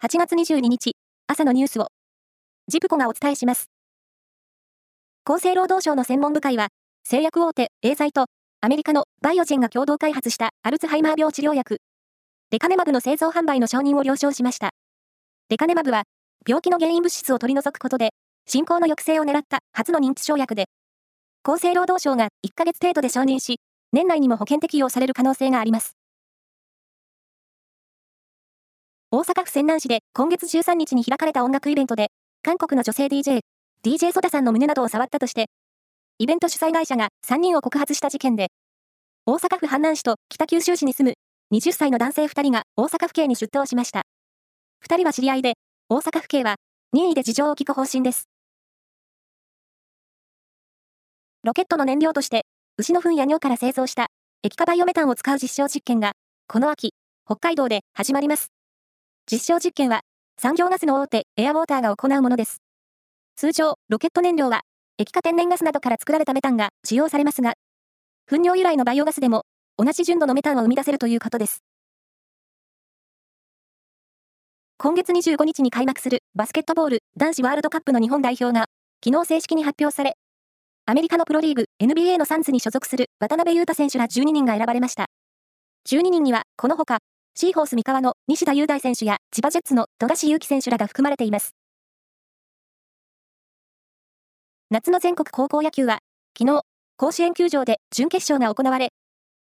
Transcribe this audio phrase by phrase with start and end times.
[0.00, 0.92] 8月22日、
[1.26, 1.88] 朝のニュースを、
[2.68, 3.68] ジプコがお伝えします。
[5.24, 6.68] 厚生労働省の専門部会は、
[7.02, 8.26] 製薬大手、エーザイと、
[8.60, 11.78] アメリカのバイオジェンが共同開発したアルツハイマー病治療薬、
[12.52, 14.70] レカネマブの製造販売の承認を了承しました。
[15.48, 16.04] レカネマブは、
[16.46, 18.10] 病気の原因物質を取り除くことで、
[18.46, 20.66] 進行の抑制を狙った初の認知症薬で、
[21.42, 23.56] 厚生労働省が1ヶ月程度で承認し、
[23.92, 25.97] 年内にも保険適用される可能性があります。
[29.10, 32.08] 大阪府泉南市で今月13日に開かれた音楽イベントで、
[32.42, 33.40] 韓国の女性 DJ、
[33.82, 35.46] DJ ソダさんの胸などを触ったとして、
[36.18, 38.48] イベント主催会社が3人を告発した事件で、
[39.24, 41.08] 大阪府阪南市と北九州市に住
[41.50, 44.02] む20歳の男性2人が大阪府警に出頭しました。
[44.86, 45.54] 2人は知り合いで、
[45.88, 46.56] 大阪府警は
[46.92, 48.28] 任意で事情を聞く方針です。
[51.44, 52.42] ロケットの燃料として、
[52.76, 54.08] 牛の糞や尿から製造した
[54.42, 56.12] 液化バイオメタンを使う実証実験が、
[56.46, 56.90] この秋、
[57.24, 58.48] 北海道で始まります。
[59.30, 60.00] 実証実験は、
[60.40, 62.62] 産業ガスの大手、エアウォーターが行うものです。
[63.36, 64.62] 通常、ロケット燃料は、
[64.96, 67.52] 液化天然ガスなどから作られたメタンが使用されますが、
[68.26, 69.42] 糞尿由来のバイオガスでも、
[69.76, 71.62] 同じ純度のメタンを生み出せるということです。
[74.78, 78.64] 今月25日に開幕するバスケットボール男子ワールドカップの日本代表が、
[79.04, 80.14] 昨日正式に発表され、
[80.86, 85.08] アメリカのプロリーグ NBA のサンズに所属する渡辺裕太選手ら12人が選ばれました。
[85.86, 87.00] 12人には、このほか、
[87.40, 91.54] シーホース三河の西田雄大選手や千葉ジェッツの富樫勇樹選手らが含まれています。
[94.70, 96.00] 夏の全国高校野球は、
[96.36, 96.62] 昨日、
[96.96, 98.88] 甲子園球場で準決勝が行われ、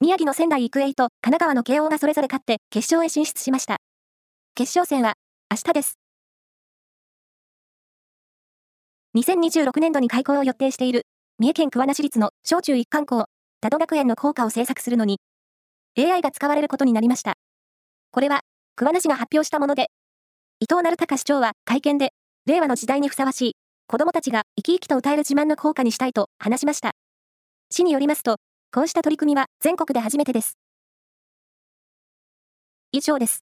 [0.00, 3.76] 宮城の仙台育英と神奈川の慶応がそれぞれ勝って決勝へ進出しました。
[4.54, 5.12] 決勝戦は
[5.50, 5.98] 明日です。
[9.18, 11.02] 2026年度に開校を予定している
[11.38, 13.26] 三重県桑名市立の小中一貫校、
[13.60, 15.18] 多度学園の校歌を制作するのに
[15.98, 17.36] AI が使われることになりました。
[18.16, 18.40] これは、
[18.76, 19.90] 桑名市が発表したもので、
[20.58, 22.14] 伊藤成隆市長は会見で、
[22.46, 26.92] 令和の時代にふさわしい、子供たちが生き生きと歌える自慢の効果にしたいと話しました。
[27.70, 28.38] 市によりますと、
[28.72, 30.56] こうした取り組みは全国で初めてです。
[32.90, 33.45] 以上です。